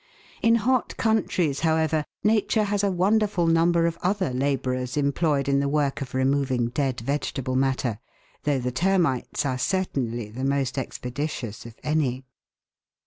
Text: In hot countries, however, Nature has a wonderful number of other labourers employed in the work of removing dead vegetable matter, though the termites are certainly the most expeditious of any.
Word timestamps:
In 0.41 0.55
hot 0.55 0.97
countries, 0.97 1.59
however, 1.59 2.05
Nature 2.23 2.63
has 2.63 2.83
a 2.83 2.89
wonderful 2.91 3.45
number 3.45 3.85
of 3.85 3.99
other 4.01 4.31
labourers 4.33 4.97
employed 4.97 5.47
in 5.47 5.59
the 5.59 5.69
work 5.69 6.01
of 6.01 6.15
removing 6.15 6.69
dead 6.69 6.99
vegetable 7.01 7.55
matter, 7.55 7.99
though 8.41 8.57
the 8.57 8.71
termites 8.71 9.45
are 9.45 9.59
certainly 9.59 10.31
the 10.31 10.43
most 10.43 10.79
expeditious 10.79 11.67
of 11.67 11.75
any. 11.83 12.25